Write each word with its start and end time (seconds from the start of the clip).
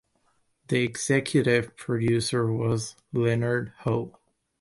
The 0.69 0.81
executive 0.83 1.75
producer 1.77 2.51
was 2.51 2.95
Leonard 3.13 3.71
Ho. 3.81 4.17